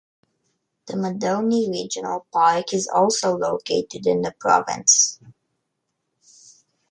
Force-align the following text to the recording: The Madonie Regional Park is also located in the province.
The 0.87 0.97
Madonie 0.97 1.69
Regional 1.69 2.25
Park 2.33 2.73
is 2.73 2.87
also 2.87 3.37
located 3.37 4.07
in 4.07 4.23
the 4.23 4.31
province. 4.39 5.19